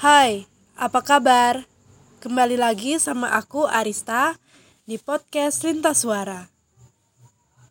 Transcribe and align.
Hai, 0.00 0.48
apa 0.80 1.04
kabar? 1.04 1.68
Kembali 2.24 2.56
lagi 2.56 2.96
sama 2.96 3.36
aku 3.36 3.68
Arista 3.68 4.32
di 4.88 4.96
podcast 4.96 5.60
Lintas 5.60 6.08
Suara. 6.08 6.48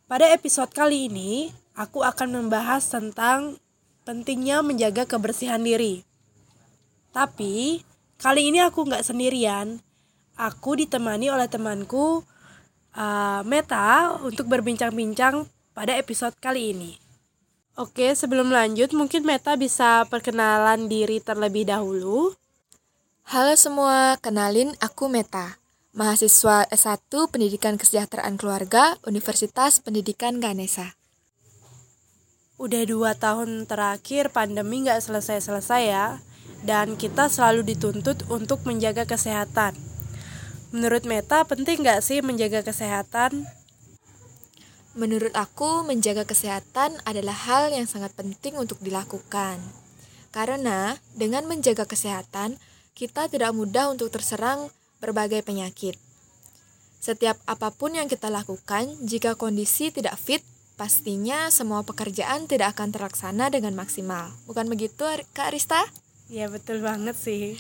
Pada 0.06 0.30
episode 0.30 0.70
kali 0.70 1.10
ini, 1.10 1.50
aku 1.74 2.06
akan 2.06 2.38
membahas 2.38 2.86
tentang 2.86 3.58
pentingnya 4.06 4.62
menjaga 4.62 5.10
kebersihan 5.10 5.58
diri. 5.58 6.06
Tapi, 7.10 7.82
kali 8.22 8.54
ini 8.54 8.62
aku 8.62 8.86
nggak 8.86 9.10
sendirian. 9.10 9.82
Aku 10.38 10.78
ditemani 10.78 11.34
oleh 11.34 11.50
temanku 11.50 12.22
uh, 12.94 13.42
Meta 13.42 14.22
untuk 14.22 14.46
berbincang-bincang 14.46 15.50
pada 15.74 15.98
episode 15.98 16.38
kali 16.38 16.78
ini. 16.78 17.09
Oke, 17.80 18.12
sebelum 18.12 18.52
lanjut, 18.52 18.92
mungkin 18.92 19.24
Meta 19.24 19.56
bisa 19.56 20.04
perkenalan 20.12 20.92
diri 20.92 21.24
terlebih 21.24 21.64
dahulu. 21.64 22.36
Halo 23.24 23.56
semua, 23.56 24.20
kenalin 24.20 24.76
aku 24.84 25.08
Meta, 25.08 25.56
mahasiswa 25.96 26.68
S1 26.68 27.08
Pendidikan 27.32 27.80
Kesejahteraan 27.80 28.36
Keluarga 28.36 29.00
Universitas 29.08 29.80
Pendidikan 29.80 30.44
Ganesa. 30.44 31.00
Udah 32.60 32.84
dua 32.84 33.16
tahun 33.16 33.64
terakhir 33.64 34.36
pandemi 34.36 34.84
nggak 34.84 35.00
selesai-selesai 35.00 35.84
ya, 35.88 36.20
dan 36.68 37.00
kita 37.00 37.32
selalu 37.32 37.64
dituntut 37.64 38.28
untuk 38.28 38.60
menjaga 38.68 39.08
kesehatan. 39.08 39.72
Menurut 40.76 41.08
Meta, 41.08 41.48
penting 41.48 41.88
nggak 41.88 42.04
sih 42.04 42.20
menjaga 42.20 42.60
kesehatan? 42.60 43.48
Menurut 44.98 45.30
aku, 45.38 45.86
menjaga 45.86 46.26
kesehatan 46.26 46.98
adalah 47.06 47.38
hal 47.46 47.70
yang 47.70 47.86
sangat 47.86 48.10
penting 48.18 48.58
untuk 48.58 48.82
dilakukan. 48.82 49.62
Karena 50.34 50.98
dengan 51.14 51.46
menjaga 51.46 51.86
kesehatan, 51.86 52.58
kita 52.98 53.30
tidak 53.30 53.54
mudah 53.54 53.94
untuk 53.94 54.10
terserang 54.10 54.74
berbagai 54.98 55.46
penyakit. 55.46 55.94
Setiap 57.00 57.40
apa 57.48 57.72
pun 57.72 57.96
yang 57.96 58.10
kita 58.10 58.28
lakukan, 58.28 58.90
jika 59.06 59.38
kondisi 59.38 59.94
tidak 59.94 60.20
fit, 60.20 60.44
pastinya 60.76 61.48
semua 61.48 61.86
pekerjaan 61.86 62.50
tidak 62.50 62.76
akan 62.76 62.92
terlaksana 62.92 63.48
dengan 63.54 63.78
maksimal. 63.78 64.36
Bukan 64.50 64.68
begitu, 64.68 65.08
Kak 65.32 65.56
Rista? 65.56 65.80
Ya, 66.28 66.52
betul 66.52 66.84
banget 66.84 67.16
sih. 67.16 67.56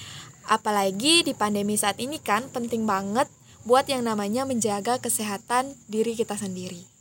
Apalagi 0.50 1.23
di 1.23 1.38
pandemi 1.38 1.77
saat 1.77 2.02
ini 2.02 2.19
kan 2.19 2.50
penting 2.50 2.83
banget 2.83 3.30
buat 3.63 3.88
yang 3.88 4.02
namanya 4.02 4.44
menjaga 4.44 4.97
kesehatan 4.97 5.72
diri 5.88 6.17
kita 6.17 6.35
sendiri. 6.35 6.98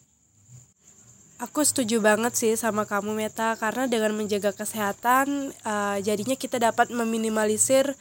Aku 1.39 1.63
setuju 1.63 2.03
banget 2.03 2.35
sih 2.35 2.59
sama 2.59 2.83
kamu 2.83 3.15
Meta 3.15 3.55
karena 3.55 3.87
dengan 3.87 4.11
menjaga 4.11 4.51
kesehatan 4.51 5.55
uh, 5.63 5.95
jadinya 6.03 6.35
kita 6.35 6.59
dapat 6.59 6.91
meminimalisir 6.91 7.95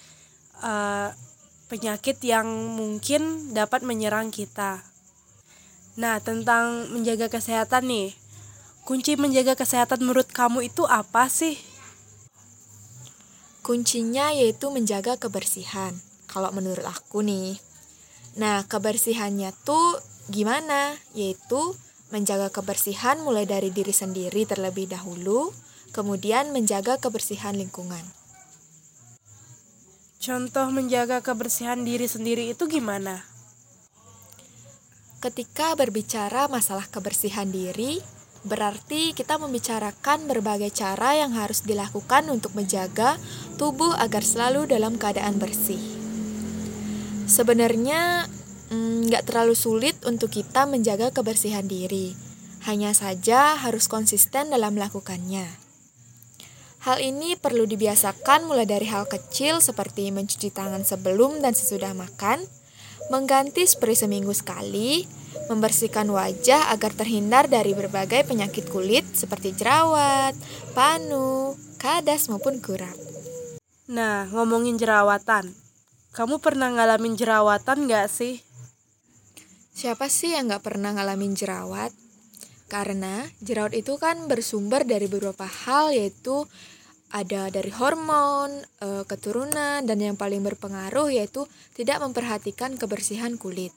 uh, 0.66 1.14
penyakit 1.70 2.18
yang 2.26 2.50
mungkin 2.74 3.54
dapat 3.54 3.86
menyerang 3.86 4.34
kita. 4.34 4.82
Nah, 6.02 6.18
tentang 6.18 6.90
menjaga 6.90 7.30
kesehatan 7.30 7.86
nih. 7.86 8.10
Kunci 8.90 9.14
menjaga 9.14 9.54
kesehatan 9.54 10.02
menurut 10.02 10.34
kamu 10.34 10.74
itu 10.74 10.90
apa 10.90 11.30
sih? 11.30 11.62
Kuncinya 13.62 14.34
yaitu 14.34 14.74
menjaga 14.74 15.14
kebersihan. 15.22 15.94
Kalau 16.26 16.50
menurut 16.50 16.90
aku 16.90 17.22
nih. 17.22 17.62
Nah, 18.34 18.66
kebersihannya 18.66 19.54
tuh 19.62 20.02
gimana? 20.34 20.98
Yaitu 21.14 21.78
menjaga 22.14 22.48
kebersihan 22.54 23.20
mulai 23.24 23.44
dari 23.44 23.72
diri 23.74 23.92
sendiri 23.92 24.48
terlebih 24.48 24.88
dahulu, 24.88 25.52
kemudian 25.92 26.56
menjaga 26.56 27.00
kebersihan 27.00 27.56
lingkungan. 27.56 28.04
Contoh 30.18 30.68
menjaga 30.74 31.24
kebersihan 31.24 31.88
diri 31.88 32.10
sendiri 32.10 32.52
itu 32.52 32.68
gimana? 32.68 33.24
Ketika 35.24 35.74
berbicara 35.74 36.46
masalah 36.52 36.86
kebersihan 36.88 37.50
diri, 37.50 38.04
berarti 38.46 39.12
kita 39.18 39.42
membicarakan 39.42 40.30
berbagai 40.30 40.72
cara 40.72 41.18
yang 41.18 41.34
harus 41.34 41.66
dilakukan 41.66 42.30
untuk 42.30 42.54
menjaga 42.54 43.18
tubuh 43.58 43.98
agar 43.98 44.22
selalu 44.22 44.70
dalam 44.70 44.96
keadaan 44.96 45.42
bersih. 45.42 45.82
Sebenarnya 47.28 48.30
nggak 48.72 49.24
mm, 49.24 49.28
terlalu 49.28 49.56
sulit 49.56 49.96
untuk 50.04 50.32
kita 50.34 50.68
menjaga 50.68 51.12
kebersihan 51.16 51.64
diri. 51.64 52.16
Hanya 52.68 52.92
saja 52.92 53.56
harus 53.56 53.88
konsisten 53.88 54.52
dalam 54.52 54.76
melakukannya. 54.76 55.48
Hal 56.84 57.04
ini 57.04 57.36
perlu 57.36 57.68
dibiasakan 57.68 58.48
mulai 58.48 58.64
dari 58.64 58.88
hal 58.88 59.08
kecil 59.12 59.60
seperti 59.60 60.08
mencuci 60.12 60.52
tangan 60.56 60.88
sebelum 60.88 61.44
dan 61.44 61.52
sesudah 61.52 61.92
makan, 61.92 62.44
mengganti 63.12 63.68
spray 63.68 63.96
seminggu 63.96 64.32
sekali, 64.32 65.04
membersihkan 65.52 66.08
wajah 66.08 66.72
agar 66.72 66.96
terhindar 66.96 67.52
dari 67.52 67.76
berbagai 67.76 68.28
penyakit 68.28 68.72
kulit 68.72 69.04
seperti 69.16 69.56
jerawat, 69.56 70.36
panu, 70.72 71.60
kadas 71.76 72.28
maupun 72.32 72.64
kurap. 72.64 72.96
Nah, 73.92 74.28
ngomongin 74.32 74.76
jerawatan, 74.76 75.56
kamu 76.16 76.40
pernah 76.40 76.72
ngalamin 76.72 77.20
jerawatan 77.20 77.88
gak 77.88 78.08
sih? 78.08 78.47
Siapa 79.78 80.10
sih 80.10 80.34
yang 80.34 80.50
gak 80.50 80.66
pernah 80.66 80.90
ngalamin 80.90 81.38
jerawat? 81.38 81.94
Karena 82.66 83.30
jerawat 83.46 83.78
itu 83.78 83.94
kan 84.02 84.26
bersumber 84.26 84.82
dari 84.82 85.06
beberapa 85.06 85.46
hal 85.46 85.94
yaitu 85.94 86.50
ada 87.14 87.54
dari 87.54 87.70
hormon, 87.70 88.58
e, 88.82 89.06
keturunan, 89.06 89.86
dan 89.86 89.98
yang 90.02 90.18
paling 90.18 90.42
berpengaruh 90.42 91.14
yaitu 91.14 91.46
tidak 91.78 92.02
memperhatikan 92.02 92.74
kebersihan 92.74 93.38
kulit. 93.38 93.70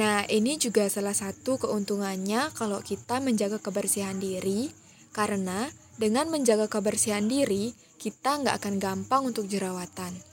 Nah, 0.00 0.24
ini 0.32 0.56
juga 0.56 0.88
salah 0.88 1.12
satu 1.12 1.60
keuntungannya 1.60 2.48
kalau 2.56 2.80
kita 2.80 3.20
menjaga 3.20 3.60
kebersihan 3.60 4.16
diri, 4.16 4.72
karena 5.12 5.68
dengan 6.00 6.32
menjaga 6.32 6.72
kebersihan 6.72 7.28
diri, 7.28 7.76
kita 8.00 8.40
nggak 8.40 8.64
akan 8.64 8.80
gampang 8.80 9.28
untuk 9.28 9.44
jerawatan. 9.44 10.29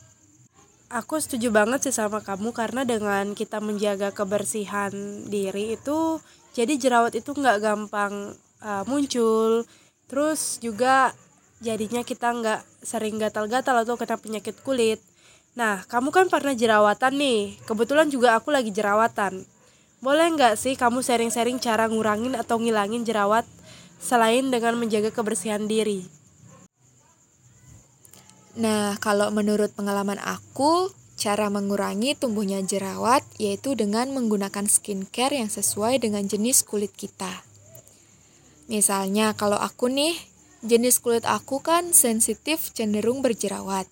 Aku 0.88 1.20
setuju 1.20 1.52
banget 1.52 1.84
sih 1.84 1.92
sama 1.92 2.24
kamu 2.24 2.56
karena 2.56 2.88
dengan 2.88 3.36
kita 3.36 3.60
menjaga 3.60 4.16
kebersihan 4.16 4.96
diri 5.28 5.76
itu 5.76 6.24
jadi 6.56 6.80
jerawat 6.80 7.12
itu 7.20 7.36
nggak 7.36 7.60
gampang 7.60 8.32
uh, 8.64 8.88
muncul. 8.88 9.68
Terus 10.08 10.64
juga 10.64 11.12
jadinya 11.60 12.08
kita 12.08 12.32
nggak 12.32 12.62
sering 12.88 13.20
gatal-gatal 13.20 13.84
atau 13.84 14.00
kena 14.00 14.16
penyakit 14.16 14.56
kulit. 14.64 15.04
Nah 15.60 15.84
kamu 15.92 16.08
kan 16.16 16.32
pernah 16.32 16.56
jerawatan 16.56 17.20
nih. 17.20 17.60
Kebetulan 17.68 18.08
juga 18.08 18.40
aku 18.40 18.56
lagi 18.56 18.72
jerawatan. 18.72 19.44
Boleh 20.00 20.28
nggak 20.40 20.56
sih 20.56 20.80
kamu 20.80 21.04
sharing-sharing 21.04 21.60
cara 21.60 21.92
ngurangin 21.92 22.32
atau 22.40 22.64
ngilangin 22.64 23.04
jerawat 23.04 23.44
selain 24.00 24.48
dengan 24.48 24.80
menjaga 24.80 25.12
kebersihan 25.12 25.68
diri 25.68 26.08
Nah, 28.58 28.98
kalau 28.98 29.30
menurut 29.30 29.70
pengalaman 29.78 30.18
aku, 30.18 30.90
cara 31.14 31.46
mengurangi 31.54 32.18
tumbuhnya 32.18 32.58
jerawat 32.66 33.22
yaitu 33.38 33.78
dengan 33.78 34.10
menggunakan 34.14 34.66
skincare 34.66 35.38
yang 35.38 35.50
sesuai 35.50 36.02
dengan 36.02 36.26
jenis 36.26 36.66
kulit 36.66 36.90
kita. 36.98 37.46
Misalnya, 38.66 39.38
kalau 39.38 39.62
aku 39.62 39.94
nih, 39.94 40.18
jenis 40.66 40.98
kulit 41.06 41.22
aku 41.30 41.62
kan 41.62 41.94
sensitif 41.94 42.74
cenderung 42.74 43.22
berjerawat. 43.22 43.86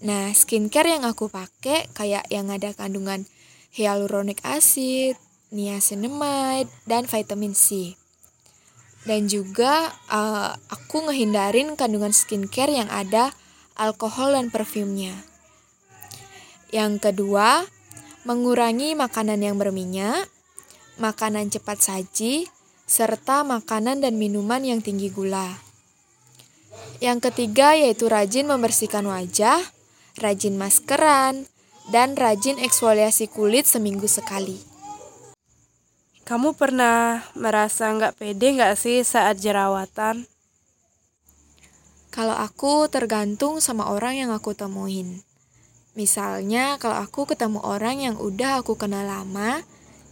Nah, 0.00 0.32
skincare 0.32 0.96
yang 0.96 1.04
aku 1.04 1.28
pakai 1.28 1.88
kayak 1.92 2.24
yang 2.32 2.48
ada 2.48 2.72
kandungan 2.72 3.28
hyaluronic 3.76 4.40
acid, 4.40 5.20
niacinamide, 5.52 6.72
dan 6.88 7.04
vitamin 7.04 7.52
C. 7.52 7.92
Dan 9.04 9.28
juga 9.28 9.92
uh, 10.08 10.56
aku 10.72 11.06
ngehindarin 11.06 11.76
kandungan 11.76 12.10
skincare 12.10 12.72
yang 12.72 12.88
ada 12.88 13.36
alkohol 13.76 14.34
dan 14.34 14.48
perfumnya. 14.48 15.12
Yang 16.74 17.08
kedua, 17.08 17.62
mengurangi 18.26 18.98
makanan 18.98 19.38
yang 19.38 19.56
berminyak, 19.56 20.26
makanan 20.98 21.52
cepat 21.52 21.78
saji, 21.78 22.50
serta 22.88 23.46
makanan 23.46 24.02
dan 24.02 24.18
minuman 24.18 24.64
yang 24.66 24.80
tinggi 24.82 25.12
gula. 25.12 25.62
Yang 26.98 27.30
ketiga 27.30 27.76
yaitu 27.76 28.08
rajin 28.08 28.48
membersihkan 28.48 29.04
wajah, 29.06 29.60
rajin 30.18 30.56
maskeran, 30.56 31.46
dan 31.92 32.18
rajin 32.18 32.58
eksfoliasi 32.58 33.30
kulit 33.30 33.68
seminggu 33.68 34.10
sekali. 34.10 34.58
Kamu 36.26 36.58
pernah 36.58 37.22
merasa 37.38 37.86
nggak 37.94 38.18
pede 38.18 38.58
nggak 38.58 38.74
sih 38.74 39.06
saat 39.06 39.38
jerawatan? 39.38 40.26
Kalau 42.16 42.32
aku 42.32 42.88
tergantung 42.88 43.60
sama 43.60 43.92
orang 43.92 44.16
yang 44.16 44.30
aku 44.32 44.56
temuin. 44.56 45.20
Misalnya 45.92 46.80
kalau 46.80 46.96
aku 46.96 47.28
ketemu 47.28 47.60
orang 47.60 48.00
yang 48.00 48.16
udah 48.16 48.64
aku 48.64 48.72
kenal 48.72 49.04
lama, 49.04 49.60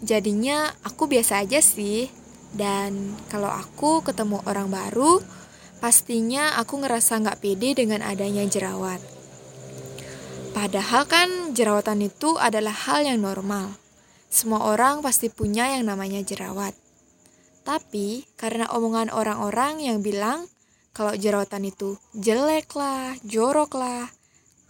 jadinya 0.04 0.68
aku 0.84 1.08
biasa 1.08 1.40
aja 1.40 1.64
sih. 1.64 2.12
Dan 2.52 3.16
kalau 3.32 3.48
aku 3.48 4.04
ketemu 4.04 4.44
orang 4.44 4.68
baru, 4.68 5.24
pastinya 5.80 6.60
aku 6.60 6.84
ngerasa 6.84 7.24
nggak 7.24 7.40
pede 7.40 7.72
dengan 7.72 8.04
adanya 8.04 8.44
jerawat. 8.44 9.00
Padahal 10.52 11.08
kan 11.08 11.56
jerawatan 11.56 12.04
itu 12.04 12.36
adalah 12.36 12.76
hal 12.84 13.00
yang 13.00 13.24
normal. 13.24 13.80
Semua 14.28 14.60
orang 14.68 15.00
pasti 15.00 15.32
punya 15.32 15.72
yang 15.72 15.88
namanya 15.88 16.20
jerawat. 16.20 16.76
Tapi 17.64 18.28
karena 18.36 18.68
omongan 18.76 19.08
orang-orang 19.08 19.80
yang 19.80 20.04
bilang 20.04 20.52
kalau 20.94 21.12
jerawatan 21.18 21.68
itu 21.68 21.98
jelek 22.14 22.70
lah, 22.78 23.18
jorok 23.26 23.74
lah, 23.74 24.06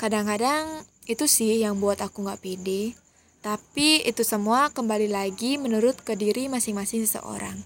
kadang-kadang 0.00 0.82
itu 1.04 1.28
sih 1.28 1.60
yang 1.60 1.76
buat 1.76 2.00
aku 2.00 2.24
nggak 2.24 2.40
pede. 2.40 2.96
Tapi 3.44 4.00
itu 4.08 4.24
semua 4.24 4.72
kembali 4.72 5.12
lagi 5.12 5.60
menurut 5.60 6.00
ke 6.00 6.16
diri 6.16 6.48
masing-masing 6.48 7.04
seseorang. 7.04 7.60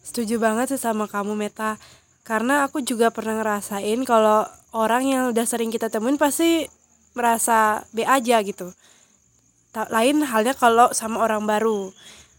Setuju 0.00 0.40
banget 0.40 0.72
sih 0.72 0.80
sama 0.80 1.04
kamu 1.04 1.36
Meta. 1.36 1.76
Karena 2.24 2.64
aku 2.64 2.80
juga 2.80 3.12
pernah 3.12 3.36
ngerasain 3.36 4.00
kalau 4.08 4.48
orang 4.72 5.04
yang 5.04 5.22
udah 5.28 5.44
sering 5.44 5.68
kita 5.68 5.92
temuin 5.92 6.16
pasti 6.16 6.64
merasa 7.12 7.84
B 7.92 8.08
aja 8.08 8.40
gitu. 8.40 8.72
Lain 9.92 10.24
halnya 10.24 10.56
kalau 10.56 10.88
sama 10.96 11.20
orang 11.20 11.44
baru. 11.44 11.92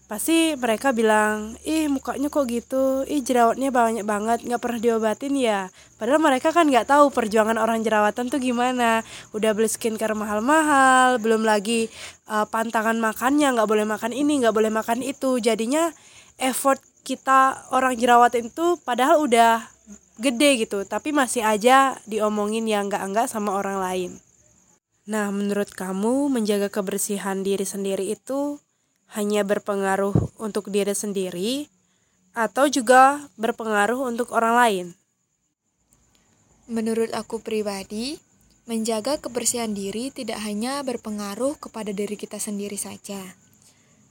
Pasti 0.05 0.53
mereka 0.53 0.93
bilang, 0.93 1.57
ih 1.65 1.89
mukanya 1.89 2.29
kok 2.29 2.45
gitu, 2.45 3.01
ih 3.09 3.25
jerawatnya 3.25 3.73
banyak 3.73 4.05
banget, 4.05 4.45
nggak 4.45 4.61
pernah 4.61 4.77
diobatin 4.77 5.33
ya. 5.33 5.73
Padahal 5.97 6.21
mereka 6.21 6.53
kan 6.53 6.69
nggak 6.69 6.85
tahu 6.93 7.09
perjuangan 7.09 7.57
orang 7.57 7.81
jerawatan 7.81 8.29
tuh 8.29 8.37
gimana. 8.37 9.01
Udah 9.33 9.57
beli 9.57 9.65
skincare 9.65 10.13
mahal-mahal, 10.13 11.17
belum 11.17 11.41
lagi 11.41 11.89
uh, 12.29 12.45
pantangan 12.45 13.01
makannya, 13.01 13.57
nggak 13.57 13.65
boleh 13.65 13.85
makan 13.89 14.13
ini, 14.13 14.45
nggak 14.45 14.53
boleh 14.53 14.69
makan 14.69 15.01
itu. 15.01 15.41
Jadinya 15.41 15.89
effort 16.37 16.77
kita 17.01 17.65
orang 17.73 17.97
jerawatan 17.97 18.53
itu 18.53 18.77
padahal 18.85 19.25
udah 19.25 19.65
gede 20.21 20.69
gitu, 20.69 20.85
tapi 20.85 21.17
masih 21.17 21.41
aja 21.41 21.97
diomongin 22.05 22.69
yang 22.69 22.93
nggak-nggak 22.93 23.25
sama 23.25 23.57
orang 23.57 23.81
lain. 23.81 24.11
Nah, 25.09 25.33
menurut 25.33 25.73
kamu 25.73 26.29
menjaga 26.29 26.69
kebersihan 26.69 27.41
diri 27.41 27.65
sendiri 27.65 28.09
itu 28.09 28.61
hanya 29.13 29.45
berpengaruh 29.45 30.15
untuk 30.41 30.73
diri 30.73 30.97
sendiri 30.97 31.69
atau 32.33 32.65
juga 32.67 33.29
berpengaruh 33.37 34.01
untuk 34.01 34.33
orang 34.33 34.55
lain? 34.55 34.85
Menurut 36.65 37.13
aku 37.13 37.45
pribadi, 37.45 38.17
menjaga 38.65 39.21
kebersihan 39.21 39.69
diri 39.77 40.09
tidak 40.09 40.41
hanya 40.41 40.81
berpengaruh 40.81 41.61
kepada 41.61 41.93
diri 41.93 42.17
kita 42.17 42.41
sendiri 42.41 42.75
saja, 42.75 43.21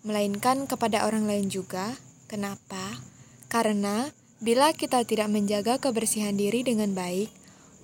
melainkan 0.06 0.70
kepada 0.70 1.04
orang 1.10 1.26
lain 1.26 1.50
juga. 1.50 1.98
Kenapa? 2.30 3.02
Karena 3.50 4.08
bila 4.38 4.70
kita 4.70 5.02
tidak 5.02 5.26
menjaga 5.30 5.82
kebersihan 5.82 6.38
diri 6.38 6.62
dengan 6.62 6.94
baik, 6.94 7.30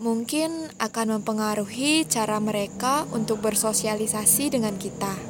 mungkin 0.00 0.70
akan 0.80 1.20
mempengaruhi 1.20 2.06
cara 2.08 2.38
mereka 2.40 3.04
untuk 3.10 3.42
bersosialisasi 3.44 4.54
dengan 4.54 4.78
kita. 4.80 5.29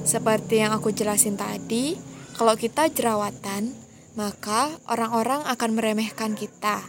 Seperti 0.00 0.64
yang 0.64 0.72
aku 0.72 0.90
jelasin 0.90 1.36
tadi, 1.36 1.94
kalau 2.34 2.56
kita 2.56 2.88
jerawatan, 2.88 3.76
maka 4.16 4.72
orang-orang 4.88 5.44
akan 5.44 5.70
meremehkan 5.76 6.32
kita. 6.32 6.82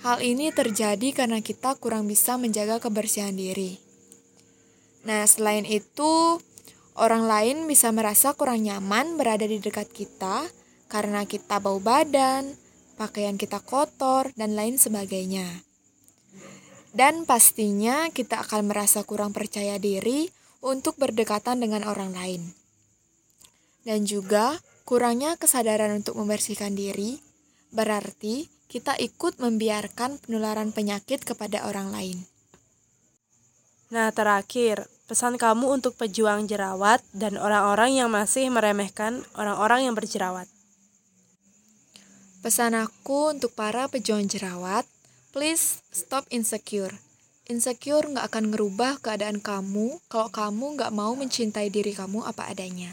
Hal 0.00 0.22
ini 0.24 0.48
terjadi 0.54 1.12
karena 1.12 1.44
kita 1.44 1.76
kurang 1.76 2.08
bisa 2.08 2.40
menjaga 2.40 2.80
kebersihan 2.80 3.34
diri. 3.34 3.76
Nah, 5.04 5.26
selain 5.28 5.66
itu, 5.68 6.38
orang 6.96 7.28
lain 7.28 7.56
bisa 7.68 7.92
merasa 7.92 8.32
kurang 8.32 8.64
nyaman 8.64 9.20
berada 9.20 9.44
di 9.46 9.60
dekat 9.60 9.90
kita 9.92 10.48
karena 10.88 11.28
kita 11.28 11.60
bau 11.60 11.78
badan, 11.78 12.56
pakaian 12.96 13.36
kita 13.36 13.60
kotor, 13.60 14.32
dan 14.34 14.56
lain 14.56 14.80
sebagainya. 14.80 15.46
Dan 16.96 17.28
pastinya 17.28 18.08
kita 18.08 18.42
akan 18.48 18.72
merasa 18.72 19.04
kurang 19.04 19.36
percaya 19.36 19.76
diri 19.76 20.37
untuk 20.64 20.98
berdekatan 20.98 21.62
dengan 21.62 21.86
orang 21.86 22.14
lain. 22.14 22.42
Dan 23.86 24.04
juga 24.04 24.58
kurangnya 24.88 25.38
kesadaran 25.38 25.94
untuk 25.96 26.18
membersihkan 26.18 26.74
diri 26.74 27.20
berarti 27.68 28.48
kita 28.68 28.96
ikut 29.00 29.40
membiarkan 29.40 30.20
penularan 30.20 30.76
penyakit 30.76 31.24
kepada 31.24 31.64
orang 31.64 31.88
lain. 31.88 32.18
Nah, 33.88 34.12
terakhir, 34.12 34.84
pesan 35.08 35.40
kamu 35.40 35.80
untuk 35.80 35.96
pejuang 35.96 36.44
jerawat 36.44 37.00
dan 37.16 37.40
orang-orang 37.40 37.96
yang 37.96 38.12
masih 38.12 38.52
meremehkan 38.52 39.24
orang-orang 39.32 39.88
yang 39.88 39.96
berjerawat. 39.96 40.44
Pesan 42.44 42.76
aku 42.76 43.32
untuk 43.32 43.56
para 43.56 43.88
pejuang 43.88 44.28
jerawat, 44.28 44.84
please 45.32 45.80
stop 45.88 46.28
insecure. 46.28 46.92
Insecure 47.48 48.12
nggak 48.12 48.28
akan 48.28 48.52
ngerubah 48.52 49.00
keadaan 49.00 49.40
kamu 49.40 50.04
kalau 50.12 50.28
kamu 50.28 50.76
nggak 50.76 50.92
mau 50.92 51.16
mencintai 51.16 51.72
diri 51.72 51.96
kamu 51.96 52.20
apa 52.28 52.44
adanya. 52.44 52.92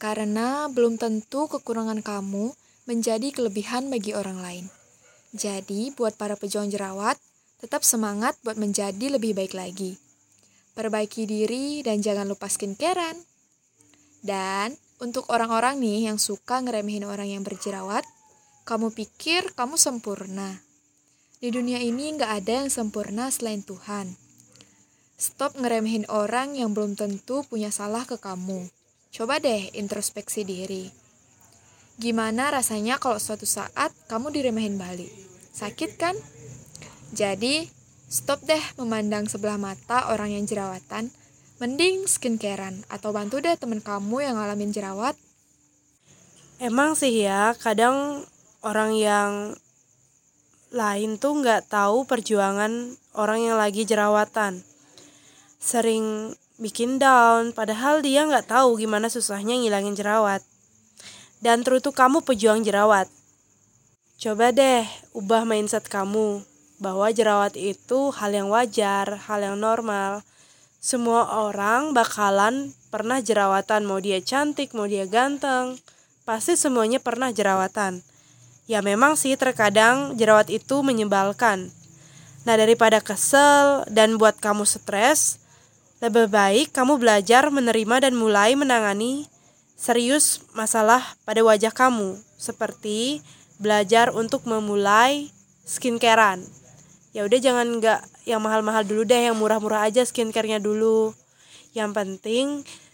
Karena 0.00 0.72
belum 0.72 0.96
tentu 0.96 1.52
kekurangan 1.52 2.00
kamu 2.00 2.56
menjadi 2.88 3.28
kelebihan 3.28 3.92
bagi 3.92 4.16
orang 4.16 4.40
lain. 4.40 4.66
Jadi, 5.36 5.92
buat 5.92 6.16
para 6.16 6.32
pejuang 6.32 6.72
jerawat, 6.72 7.20
tetap 7.60 7.84
semangat 7.84 8.40
buat 8.40 8.56
menjadi 8.56 9.20
lebih 9.20 9.36
baik 9.36 9.52
lagi. 9.52 10.00
Perbaiki 10.72 11.28
diri 11.28 11.84
dan 11.84 12.00
jangan 12.00 12.24
lupa 12.24 12.48
skincarean. 12.48 13.20
Dan 14.24 14.80
untuk 14.96 15.28
orang-orang 15.28 15.76
nih 15.76 16.08
yang 16.08 16.16
suka 16.16 16.64
ngeremehin 16.64 17.04
orang 17.04 17.28
yang 17.28 17.44
berjerawat, 17.44 18.08
kamu 18.64 18.96
pikir 18.96 19.52
kamu 19.52 19.76
sempurna. 19.76 20.71
Di 21.42 21.50
dunia 21.50 21.82
ini 21.82 22.14
nggak 22.14 22.38
ada 22.38 22.62
yang 22.62 22.70
sempurna 22.70 23.26
selain 23.34 23.66
Tuhan. 23.66 24.14
Stop 25.18 25.58
ngeremehin 25.58 26.06
orang 26.06 26.54
yang 26.54 26.70
belum 26.70 26.94
tentu 26.94 27.42
punya 27.50 27.74
salah 27.74 28.06
ke 28.06 28.14
kamu. 28.14 28.70
Coba 29.10 29.42
deh 29.42 29.74
introspeksi 29.74 30.46
diri. 30.46 30.86
Gimana 31.98 32.54
rasanya 32.54 33.02
kalau 33.02 33.18
suatu 33.18 33.42
saat 33.42 33.90
kamu 34.06 34.30
diremehin 34.30 34.78
balik? 34.78 35.10
Sakit 35.50 35.98
kan? 35.98 36.14
Jadi, 37.10 37.66
stop 38.06 38.46
deh 38.46 38.62
memandang 38.78 39.26
sebelah 39.26 39.58
mata 39.58 40.14
orang 40.14 40.38
yang 40.38 40.46
jerawatan. 40.46 41.10
Mending 41.58 42.06
skincarean 42.06 42.86
atau 42.86 43.10
bantu 43.10 43.42
deh 43.42 43.58
temen 43.58 43.82
kamu 43.82 44.30
yang 44.30 44.38
ngalamin 44.38 44.70
jerawat. 44.70 45.18
Emang 46.62 46.94
sih 46.94 47.26
ya, 47.26 47.58
kadang 47.58 48.30
orang 48.62 48.94
yang 48.94 49.58
lain 50.72 51.20
tuh 51.20 51.44
nggak 51.44 51.68
tahu 51.68 52.08
perjuangan 52.08 52.96
orang 53.12 53.44
yang 53.44 53.60
lagi 53.60 53.84
jerawatan. 53.84 54.64
Sering 55.60 56.32
bikin 56.56 56.96
down, 56.96 57.52
padahal 57.52 58.00
dia 58.00 58.24
nggak 58.24 58.48
tahu 58.48 58.80
gimana 58.80 59.12
susahnya 59.12 59.60
ngilangin 59.60 59.92
jerawat. 59.92 60.40
Dan 61.44 61.60
teruntuk 61.60 61.92
kamu 61.92 62.24
pejuang 62.24 62.64
jerawat. 62.64 63.06
Coba 64.16 64.54
deh 64.54 64.88
ubah 65.12 65.44
mindset 65.44 65.86
kamu 65.92 66.40
bahwa 66.80 67.06
jerawat 67.12 67.54
itu 67.54 68.10
hal 68.14 68.32
yang 68.32 68.48
wajar, 68.48 69.20
hal 69.28 69.44
yang 69.44 69.60
normal. 69.60 70.24
Semua 70.82 71.46
orang 71.46 71.94
bakalan 71.94 72.74
pernah 72.90 73.22
jerawatan, 73.22 73.86
mau 73.86 74.02
dia 74.02 74.18
cantik, 74.18 74.74
mau 74.74 74.90
dia 74.90 75.06
ganteng, 75.06 75.78
pasti 76.26 76.58
semuanya 76.58 76.98
pernah 76.98 77.30
jerawatan. 77.30 78.02
Ya 78.70 78.78
memang 78.78 79.18
sih 79.18 79.34
terkadang 79.34 80.14
jerawat 80.14 80.46
itu 80.46 80.86
menyebalkan. 80.86 81.74
Nah 82.42 82.54
daripada 82.58 83.02
kesel 83.02 83.86
dan 83.90 84.18
buat 84.18 84.38
kamu 84.38 84.66
stres, 84.66 85.42
lebih 86.02 86.30
baik 86.30 86.74
kamu 86.74 86.98
belajar 86.98 87.50
menerima 87.50 88.10
dan 88.10 88.14
mulai 88.18 88.58
menangani 88.58 89.30
serius 89.78 90.42
masalah 90.54 91.02
pada 91.26 91.42
wajah 91.42 91.70
kamu. 91.70 92.18
Seperti 92.38 93.22
belajar 93.62 94.10
untuk 94.10 94.42
memulai 94.46 95.30
skincarean. 95.62 96.42
Ya 97.14 97.22
udah 97.22 97.38
jangan 97.38 97.78
nggak 97.78 98.00
yang 98.26 98.42
mahal-mahal 98.42 98.82
dulu 98.82 99.06
deh, 99.06 99.30
yang 99.30 99.38
murah-murah 99.38 99.86
aja 99.86 100.02
skincarenya 100.02 100.58
dulu. 100.58 101.14
Yang 101.74 101.90
penting 101.94 102.46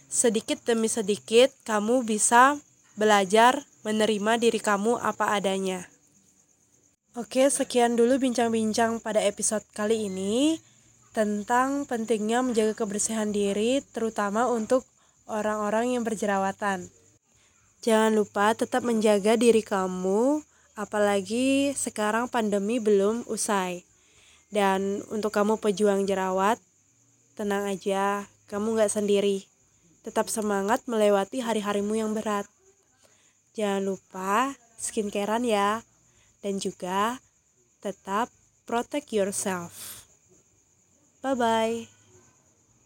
sedikit 0.09 0.61
demi 0.65 0.89
sedikit 0.89 1.53
kamu 1.65 2.05
bisa 2.05 2.57
belajar 2.99 3.63
menerima 3.87 4.35
diri 4.35 4.59
kamu 4.59 4.99
apa 4.99 5.31
adanya. 5.31 5.87
Oke, 7.15 7.47
sekian 7.47 7.95
dulu 7.95 8.19
bincang-bincang 8.19 8.99
pada 8.99 9.23
episode 9.23 9.63
kali 9.71 10.11
ini 10.11 10.59
tentang 11.15 11.87
pentingnya 11.87 12.43
menjaga 12.43 12.75
kebersihan 12.75 13.31
diri, 13.31 13.79
terutama 13.95 14.51
untuk 14.51 14.83
orang-orang 15.31 15.95
yang 15.95 16.03
berjerawatan. 16.03 16.91
Jangan 17.79 18.11
lupa 18.11 18.51
tetap 18.51 18.83
menjaga 18.83 19.39
diri 19.39 19.63
kamu, 19.63 20.43
apalagi 20.75 21.71
sekarang 21.79 22.27
pandemi 22.27 22.83
belum 22.83 23.23
usai. 23.31 23.87
Dan 24.51 25.07
untuk 25.07 25.31
kamu 25.31 25.63
pejuang 25.63 26.03
jerawat, 26.03 26.59
tenang 27.39 27.63
aja, 27.63 28.27
kamu 28.51 28.75
gak 28.75 28.91
sendiri. 28.91 29.47
Tetap 30.03 30.27
semangat 30.27 30.83
melewati 30.91 31.39
hari-harimu 31.39 31.95
yang 31.95 32.11
berat. 32.11 32.43
Jangan 33.59 33.83
lupa 33.83 34.55
skincarean 34.79 35.43
ya. 35.43 35.83
Dan 36.39 36.63
juga 36.63 37.19
tetap 37.83 38.31
protect 38.63 39.11
yourself. 39.11 40.07
Bye 41.19 41.35
bye. 41.35 41.98